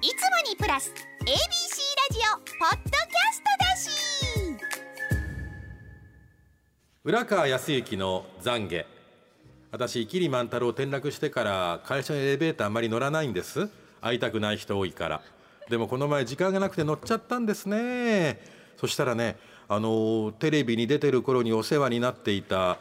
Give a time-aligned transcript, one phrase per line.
[0.00, 0.14] いつも
[0.48, 0.92] にプラス
[1.22, 1.34] ABC ラ
[2.12, 3.90] ジオポッドキャストだし。
[7.02, 8.86] 浦川康之の懺悔。
[9.72, 13.68] 私キリ万太郎転落してから会社のエレベーターあんまり乗らないんです。
[14.00, 15.20] 会いたくない人多いから。
[15.68, 18.40] でもこの前時間がなくて乗っちゃったんですね。
[18.76, 19.36] そしたらね
[19.66, 22.78] あのテレビに出てる頃にお世話になっていた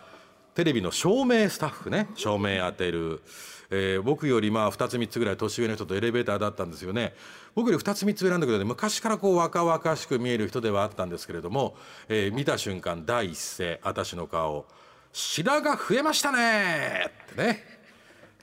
[0.54, 2.10] テレビの照明スタッフね。
[2.14, 3.24] 照明当てる、
[3.70, 7.14] えー僕よりまあ2つ3つぐらい年上の人とエレベーターだったんですよね。
[7.56, 11.76] 僕より2つ3つ上なんだけどね昔からこう若々しく見える人ではあったんですけれども、
[12.08, 14.66] えー見た瞬間第一声私の顔
[15.12, 17.64] 白が増えましたねってね。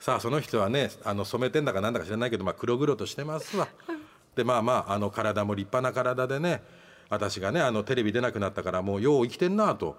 [0.00, 3.68] さあその人はねあの染めてんだかなんだか知らないけど、まあ、黒々としてますわ。
[4.36, 6.62] でまあまああの体も立派な体でね
[7.08, 9.96] 私がねあのテレビ出なくなったからもうよう生きてんなと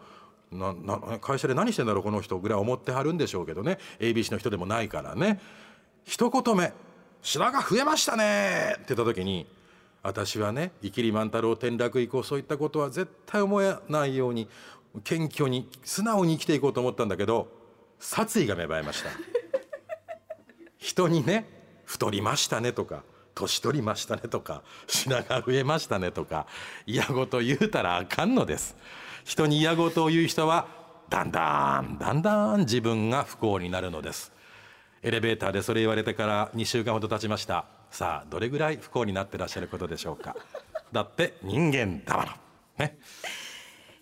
[0.51, 3.77] なな会社で何してんだろうこの人ぐらい思ってはるんでしょうけどね。
[3.99, 5.39] ABC の人でもないからね。
[6.05, 6.71] 一言目
[7.21, 9.47] 「白が増えましたね」って言った時に
[10.03, 14.47] 私はね生きり万太郎転落以降そういったことは絶対思えないように
[15.03, 17.47] 謙虚に素直に生きていこうと思ったんだけど
[17.99, 19.09] 殺意が芽生えました
[20.77, 21.49] 人にね
[21.85, 26.45] 太りましたねとか年取りましたねとか品が増えましたねとか
[26.85, 28.77] 嫌事言うたらあかんのです。
[29.25, 30.67] 人に嫌ごとを言う人は
[31.09, 34.31] だんだんだんだん自分が不幸になるのです。
[35.01, 37.65] エレベーターでそれ言われてから2週間ほど経ちました。
[37.89, 40.35] さあどれぐらい不幸になってらっしゃることでしょうか。
[40.91, 42.27] だって人間だもの。
[42.77, 42.99] ね。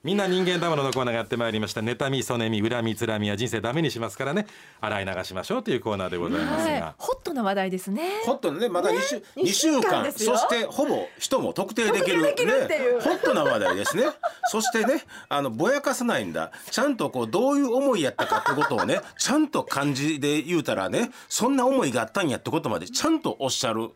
[0.03, 1.79] みんな人間だもののコーナーがやってまいりました。
[1.79, 4.47] 妬みそねみ恨みつらみは人生ダメにしますからね。
[4.81, 8.09] 洗い流しましょうというコーナーでございますが、はい、ホットな話題ですね。
[8.25, 10.11] ホットのねまだ2週,、ね二週二週間。
[10.11, 12.21] そしてほぼ人も特定できる。
[12.21, 14.03] 特定できるっていうね、ホットな話題ですね。
[14.51, 16.51] そしてねあのぼやかさないんだ。
[16.69, 23.91] ちゃんとこうどういう思いやったかってことをねちゃんと漢字で言うたらねそんな思いがあったんやってことまでちゃんとおっしゃる、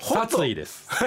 [0.00, 0.88] ホット殺意です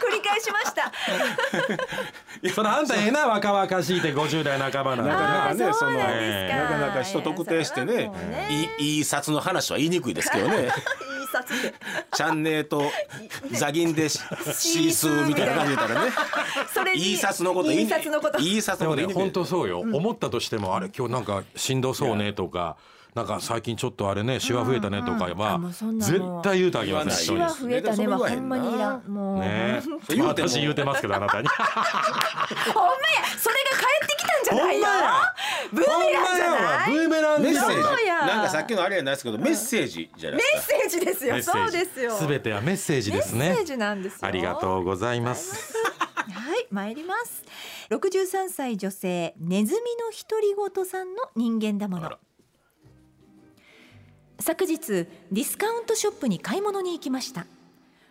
[0.00, 0.90] 繰り返しました。
[2.54, 5.14] そのあんたええな若々しいって50代半ばなんな。
[5.14, 6.78] かなかねそのなんですか。
[6.78, 8.10] なか人特定してね
[8.48, 10.64] いいいいい札の話は言いにくいですけどね。
[10.64, 10.70] いい
[11.30, 11.74] 札で。
[12.14, 12.90] チャンネルと
[13.52, 14.18] ザギンでシ
[14.52, 16.12] シースーみたいな感じで言ったらね。
[16.72, 18.38] それにいい札のこと言いいい札のこと。
[18.38, 22.76] いい札でもねのこと本当そうよ、思ったとしてもあれ今日なんかしんどそうねとか
[23.14, 25.60] なんか最近ちょっとあれねシワ増えたねとかあは
[25.98, 29.02] 絶の対言うとあげませんシワ増えたねはほんまにいらん。
[29.06, 29.40] もう。
[29.40, 29.82] ね
[30.26, 32.98] 私言うてますけどあなたにほんまや。
[33.38, 35.34] それが帰ってきたんじゃないのほんまや。
[35.72, 36.90] ブーメランじゃない。
[36.90, 41.42] ブーメランメッセージなんかさっきのあれやないですけどメッセージじゃないですかメッセージですよ。
[41.42, 42.12] そうですよ。
[42.12, 44.18] すべてはメッセージですねメッセージなんですよ。
[44.22, 45.74] ありがとうございます
[46.32, 47.44] はい、参ります。
[47.90, 52.10] 63歳女性ネズミの独り言さんの人間だもの。
[54.40, 57.46] 昨日ディスカウントショップに買い物に行きました。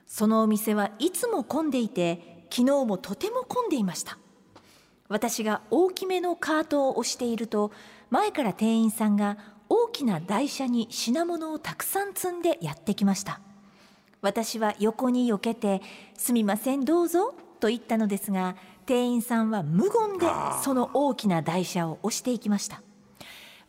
[0.07, 4.17] そのお店はいつも混んでいて、昨日もとても混んでいました。
[5.07, 7.72] 私が大きめのカートを押していると、
[8.09, 9.38] 前から店員さんが
[9.69, 13.41] 大きな台車に品物をたくさん積んでやってきました。
[14.22, 15.81] 私は横に避けて
[16.17, 20.28] 「すみませんどうぞ」と言ったのですが店員さんは無言で
[20.63, 22.81] その大きな台車を押していきました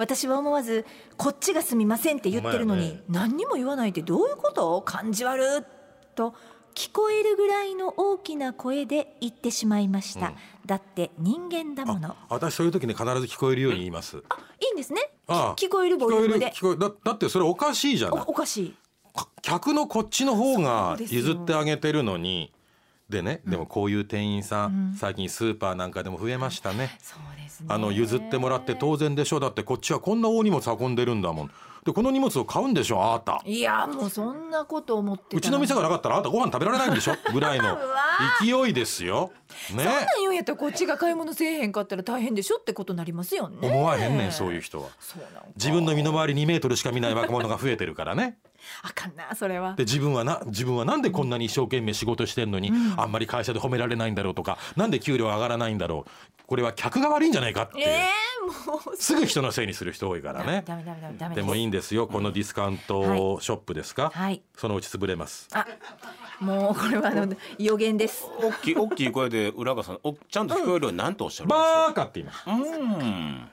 [0.01, 0.87] 私は思わず
[1.19, 3.03] 「こっちがすみません」って言ってるのに、ね。
[3.11, 4.81] 何にも言わないってどういうこと？
[4.81, 5.65] 感じ悪っ
[6.15, 6.35] と。
[6.73, 10.33] 聞こえるぐらいの大きな声で言ってしまいました、
[10.65, 12.11] だって人間だもの。
[12.11, 14.17] あ私そういう時ね必ず聞こえるように言います。
[14.17, 14.21] い
[14.71, 15.11] いんですね。
[15.27, 16.53] あ聞こえるボリュームで。
[16.53, 18.21] 聞こえだだってそれおかしいじゃない。
[18.21, 18.75] おおかしい。
[19.15, 22.53] か客のこっちの方が譲ってあげてるのに。
[23.11, 27.19] でねでもこういう店員さん、最近スーパーなんかでも増えましたね、そう
[27.69, 29.41] あの譲ってもらって当然でしょ。
[29.41, 31.51] だってこっちはこんな大荷物運んでるんだもん。
[31.85, 33.41] でこの荷物を買うんでしょあなた。
[33.47, 37.15] いやもうそんなこと思ってたうちの店がなかったらあなたご飯食べられないんでしょ？
[37.33, 37.79] ぐらいの。
[38.43, 39.33] 勢いですよ。
[39.49, 39.55] ね。
[39.69, 43.57] そんなん言うんやったらこっちが買い物せえへんかったら大変でしょってことになりますよね。
[43.63, 44.89] 思わへんねんそういう人は。
[45.57, 48.37] 自分の身の回り2メートルしか見ない若者が増えてるからね。
[48.83, 49.73] あかんなそれは。
[49.75, 56.11] で自分はな自分はなんでこんなに一生懸命仕事してんのに、あんまり会社で褒められないんだろうとかなんで給料上がらないんだろう。
[56.47, 58.11] これは客が悪いんじゃないかっていう、ええ
[58.47, 58.97] もう。
[58.97, 60.63] すぐ人のせいにする人多いからね。
[60.67, 62.07] ダメダメダメダメでもいいんですよ。
[62.07, 64.43] このディスカウントショップですか、はい。
[64.57, 65.49] そのうち潰れます。
[65.53, 65.67] あ
[66.41, 68.25] もうこれはあの予言です。
[68.41, 72.45] 大きい大きい声で浦川さんおちゃんと聞こえるように何とおっしゃるんですバかーカって言います。
[72.47, 73.49] うん。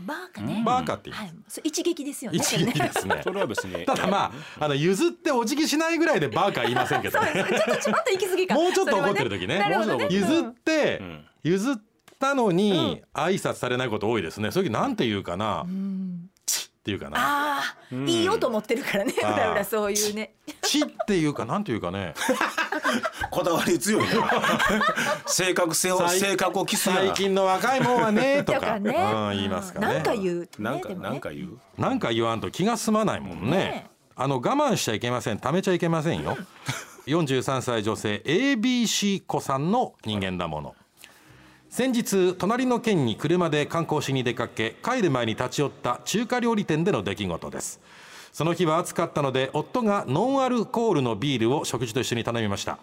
[0.00, 0.62] バーカね。
[0.66, 1.60] バーカって言います。
[1.60, 1.68] はい。
[1.68, 2.38] 一撃ですよね。
[2.38, 3.20] 一撃ですね。
[3.24, 3.84] それは別に。
[3.86, 7.20] ただまああの譲ってお辞儀しないぐらいでバーカ言いませんけど。
[7.20, 7.32] ね。
[7.32, 8.54] ちょっとちょっと行き過ぎか。
[8.56, 9.58] もうちょっと怒ってる時ね。
[9.58, 10.08] ね。
[10.10, 11.24] 譲って、ん。
[11.44, 11.76] 譲っ
[12.18, 14.50] たのに挨拶されないこと多いですね。
[14.50, 15.64] そういう時なんて言うかな、
[16.46, 17.16] チッっていうかな。
[17.18, 19.14] ああ、いいよと思ってるからね。
[19.22, 20.34] あー裏裏そういうね。
[20.60, 22.12] チしっていうかなんていうかね。
[23.30, 24.08] こだわり強いね。
[25.26, 28.90] 正確性を最性格を期す最近の若いもんはね とか、とかね。
[28.92, 29.86] うん、言いますかね。
[29.86, 30.94] なんか言うねなんかね。
[30.96, 31.58] なんか言う。
[31.80, 33.50] なんか言わんと気が済まないもんね。
[33.50, 35.38] ねあの我慢しちゃいけません。
[35.38, 36.36] 貯めちゃいけませんよ。
[37.06, 40.74] 43歳女性 ABC 子さんの人間だもの
[41.74, 47.80] 先日隣の県に車で観光しに出かけ帰る前に立ち寄った中華料理店での出来事です。
[48.30, 52.78] その日は暑かったので夫がノンアルコールのビールを食事と一緒に頼みました。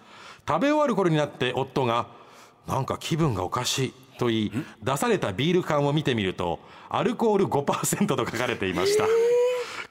[0.46, 2.08] 食べ終わる頃になって夫が
[2.68, 4.52] 「なんか気分がおかしい」と言い
[4.84, 6.60] 出されたビール缶を見てみると
[6.90, 9.06] アルコール5%と書かれていました。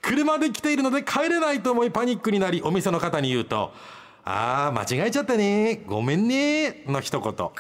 [0.03, 3.73] 車で来ているので帰れないと思いパニックになりお店の方に言うと
[4.27, 5.85] 「あー間違えちゃったね。
[5.87, 7.51] ごめんね」の一言。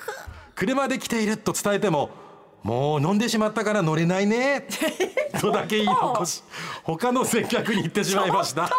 [0.60, 2.10] 車で来ていると伝えても
[2.62, 4.66] 「もう飲んでしまったから乗れないね」
[5.40, 6.42] とだけ言い残し
[6.82, 8.70] 他の接客に行ってしまいました。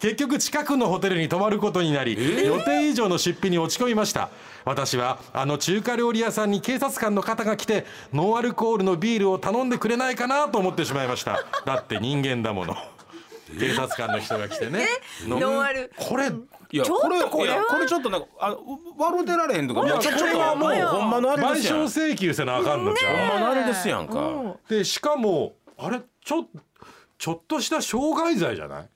[0.00, 2.14] 結局近くのホテルに泊まることになり、
[2.44, 4.28] 予定以上の出費に落ち込みました。
[4.64, 11.44] 私はあの中華料理屋さんに警察官の方が来てノンアルコールのビールを頼んでくれないかなと思ってしまいました。
[11.64, 12.76] だって人間だもの
[13.58, 14.86] 警察官の人が来てね。
[15.26, 15.92] のノンアル。
[15.96, 16.30] これ
[16.70, 18.58] いやちょっとこれこれこれちょっとなんかあの
[18.98, 21.84] 笑うてられへんとかいやちょっとこれはもうほんまのあれ賠ですやん。
[21.84, 22.84] 償請求せなあかん。
[22.84, 24.54] のじゃん、ほんまのあれですやんか、うん。
[24.68, 26.46] でしかもあれちょ
[27.18, 28.88] ちょっとした傷害罪じゃない？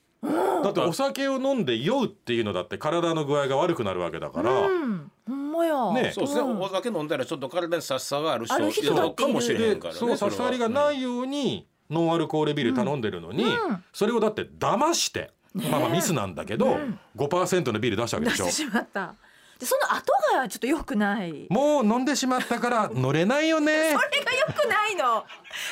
[0.64, 5.10] だってお酒を飲んで酔うっていうのだって体の具合が悪くなるわけだから、うん。
[5.28, 5.92] ほんまや。
[5.92, 6.60] ねそうですね、ん。
[6.60, 9.32] お酒飲んだらちょっと体に差しさがある人ある人いるだっている。
[9.32, 13.84] かもしれへんからねでその差し障りがないようにノンアルコールビール頼んでるのに、うん。
[13.92, 16.78] それをだって騙して、まあまあミスなんだけど、
[17.16, 18.46] 5%のビール出したわけでしょ。
[18.46, 19.14] 出してしまった。
[19.58, 21.46] でその後がちょっと良くない。
[21.50, 23.72] もう飲んでしまったから乗れないよね。
[23.92, 25.24] これが良くないの。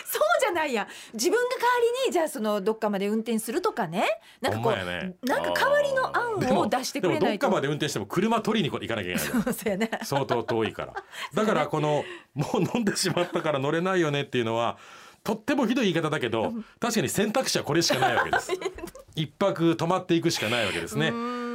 [0.04, 0.88] そうじゃないや。
[1.14, 1.66] 自分が代わ
[2.02, 4.04] りにじゃあそのどっかまで運転するとかね。
[4.40, 5.14] なんかこほんまやね。
[5.22, 9.54] うなんか代わりの案を出してくれでもどっないとかまで運転しても車取りに行かなきゃいけない。
[9.54, 9.90] そうやね。
[10.02, 10.92] 相当遠いから。
[11.32, 12.04] だからこの
[12.34, 14.78] もう飲んでしまったから乗れないよねっていうのは
[15.26, 18.52] とってもひどい言い方だけど確かに選択肢はこれしかないわけです。
[19.16, 21.10] 一泊泊まっていくしかないわけですね。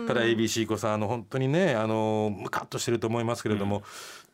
[0.07, 3.83] ただ ABC 子さんあの本当にねあのムカッとしてると思いますけれども、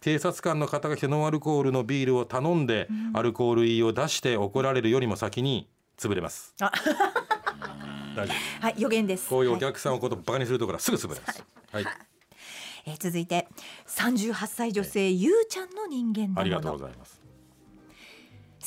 [0.02, 5.70] 警察官の方がノンアルコールのビールを頼んで、アルコール入りを出して怒られるよりも先に
[6.00, 6.56] 潰れます。
[6.60, 6.72] あ。
[8.16, 8.66] 大丈夫。
[8.66, 9.30] はい予言です。
[9.30, 9.62] こういうおはい。
[9.62, 11.44] 客さんをことバカにするところはすぐ潰れます。
[11.72, 11.86] はい、
[12.88, 13.48] えー続いて
[13.88, 17.27] 38歳女性ゆうちゃんの人間だありがとうございます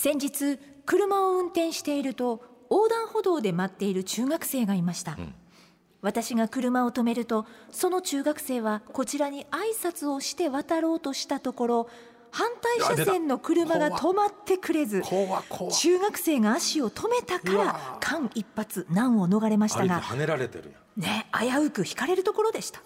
[0.03, 5.35] 先日車を運転していると横断歩道で待っている中学生がいました、ん。
[6.01, 11.91] 私が車を止めるとその中学生はこちらに挨拶をして渡ろうとしたところ
[12.31, 12.49] 反
[12.79, 20.01] 対車線の車が止まってくれず中学生が足を止めたから間一髪難を逃れましたが
[20.97, 22.81] ね危うく引かれるところでした。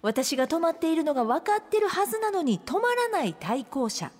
[0.00, 4.12] 私が止まっているのが分かってるはずなのに止まらない対向車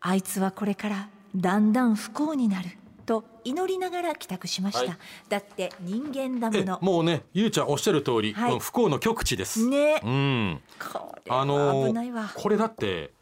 [0.00, 2.70] あいつはこれからだんだん不幸になる。
[3.04, 4.98] と祈りながら帰宅しました、はい。
[5.30, 8.52] だって人間だもえのもうねゆうちゃんおっしゃる通り、はい。
[8.52, 10.00] うん不幸の極致です、ね。
[10.04, 10.60] うん。
[10.78, 13.12] これあのは危ないわ、ーこれだって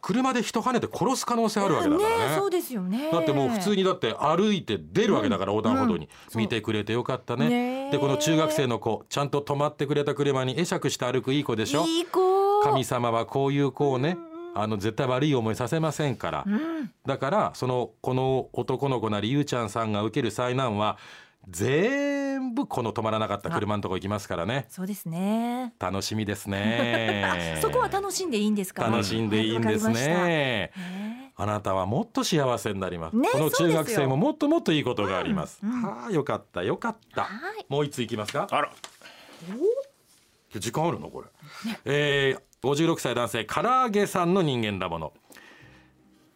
[0.00, 2.36] 車で人跳ねて殺す可能性あるわけだからね。
[2.36, 3.10] そうですよね。
[3.10, 7.48] だってもう普通にだって歩いて出るわけだから、横断歩道に、見てくれてよかったね。
[7.48, 7.90] ね。
[7.90, 11.84] でこの中学生の子ちゃんと止まってくれた車に会釈して歩くいい子でしょ？
[11.84, 12.62] いい子。
[12.62, 14.16] 神様はこういう子をね
[14.58, 16.90] あの絶対悪い思いさせませんから、うん。
[17.06, 20.98] だからそのこの男の子なりゆうちゃんさんが受ける災難は
[21.48, 24.66] 全部この止まらなかった車のとこ行きますからね。
[24.68, 25.74] そうですね。
[25.78, 27.58] 楽しみですね。
[27.62, 28.84] そこは楽しんでいいんですか？
[28.84, 30.24] 楽しんでいいんですわかりました。
[30.26, 35.70] ねねあなたはもっと幸せになります、ねこの中学生ももっともっといいことがあります、うん。
[35.70, 37.24] うんはあよかったよかった。
[37.24, 37.66] はい。
[37.68, 38.48] もう一ついきますか？
[38.50, 38.70] あら
[40.60, 41.08] 時間あるの？
[41.08, 41.28] これ、
[41.84, 45.12] えー、56歳男性唐揚げさんの人間だもの。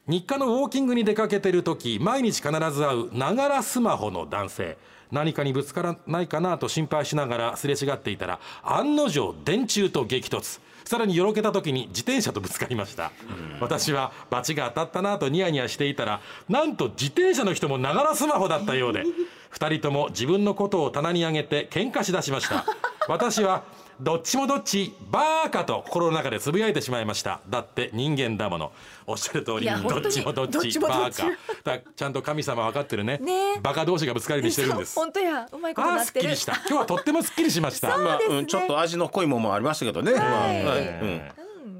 [0.07, 4.79] 日課のウォーキングに出かけてる時毎日必ず会うながらスマホの男性。
[5.12, 10.61] 何かにぶつからないかなと心配しながらすれ違っていたら案の定電柱と激突。
[10.85, 13.12] さらによろけた時に自転車とぶつかりました。
[13.61, 19.05] 私はバチが当たったなとニヤニヤしていたらなんと自転車の人もながらスマホだったようで
[19.53, 22.65] 2人とも自分のことを棚に上げて喧嘩しだしました。
[23.09, 23.65] 私は
[24.00, 27.40] どっちもどっちバーカと心の中でつぶやいてしまいました。
[27.50, 28.73] だって人間だもの。
[29.07, 31.21] おっしゃる通りどっちもどっちどっちもどっち。
[31.21, 31.71] バーカ。
[31.76, 33.19] だちゃんと神様分かってるね。
[33.19, 33.61] ね。
[33.62, 34.95] バカ同士がぶつかるようにしてるんです。
[34.95, 36.21] 本当やうまいことあなってる。
[36.21, 36.54] ーすっきりした。
[36.54, 37.92] 今日はとってもすっきりしました。
[37.95, 38.38] そうまあ、ですね。
[38.38, 40.64] うん、ちょっと味の濃いものもありましたけどね、まあはい。
[40.64, 41.23] はいうん、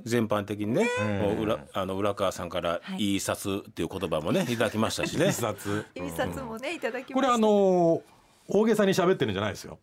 [0.05, 0.87] 全般的にね、
[1.23, 3.13] もう裏あの浦川さんからはい。
[3.13, 5.27] いい札っていう言葉もねいただきましたしね。
[5.27, 6.39] 自殺一冊。
[6.43, 7.15] もねいただきました。
[7.15, 8.01] これあのー
[8.53, 9.79] 大げさに喋ってるんじゃないですよ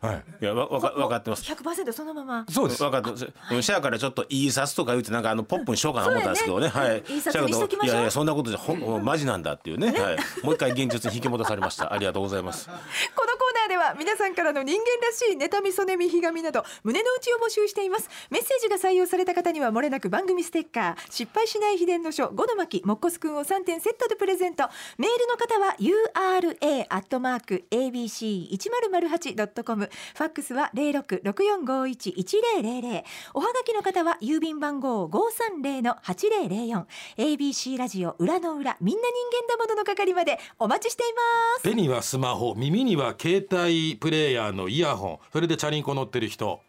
[0.00, 0.24] はい。
[0.40, 1.42] いやわわかわかってます。
[1.42, 2.46] 100%そのまま。
[2.48, 2.82] そうです。
[2.82, 3.28] 分かってます。
[3.52, 6.68] うんシャアからちょっといい札とか言ってなんかあのポップにしようかな思ったんですけどね。
[6.68, 7.20] はいいい。
[7.20, 7.94] 札シャアがにしときましょう。
[7.94, 9.88] いやいやそんなことじゃほんマジなんだっていうね。
[9.88, 10.16] はい。
[10.44, 11.92] もう一回現実に引き戻されました。
[11.92, 12.68] ありがとうございます。
[13.14, 13.36] この
[13.86, 18.10] は皆さんからの人間らしい妬みそねみひがみなど胸の内を募集しています。
[18.30, 21.10] メッセージが採用された方にはもれなく番組ステッカー。
[21.10, 24.68] 失敗しない秘伝の書5の巻もっこすくんを3点セットでプレゼント。
[24.98, 29.88] メールの方は ura アットマーク abc 一0 0 8ドットコム。
[30.16, 33.04] ファックスは零六六四五一一零零零。
[33.34, 36.86] おはがきの方は郵便番号五三零の八零零四。
[37.18, 41.20] abc ラジオ裏の裏みんな人間だものの係までお待ちしていま
[41.58, 41.62] す。
[41.62, 43.75] 手にはスマホ耳には携帯。
[44.00, 45.18] プレイヤーのイヤホン。
[45.32, 46.60] それでチャリンコ乗ってる人。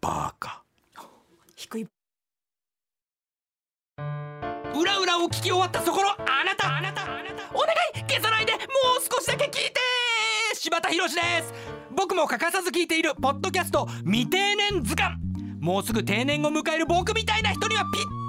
[0.00, 0.62] バーカ。
[1.56, 1.86] 低い。
[4.74, 6.76] 裏裏を聞き終わったそこのあなた。
[6.76, 8.62] あなたお願い消さないでもう
[9.02, 9.74] 少しだけ聞いて
[10.54, 11.52] 柴田博です。
[11.94, 15.16] 僕も欠かさず聞いているポッドキャスト未定年図鑑。
[15.60, 18.19] もうすぐ定年を迎える僕みたいな人にはぴったり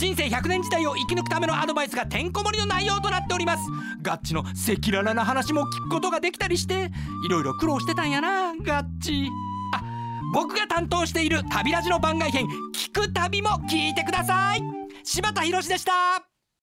[0.00, 3.62] 人生100年時代を生き抜くためのアドバイスがてんこ盛りの内容となっております。
[4.00, 4.54] ガッチの赤
[4.86, 6.90] 裸々な話も聞くことができたりして
[7.26, 9.28] いろいろ苦労してたんやなガッチ。
[9.74, 9.82] あ
[10.32, 14.62] 僕が担当している旅ラジの番外編聞く旅も聞いてください。
[15.04, 16.29] 柴田博でした。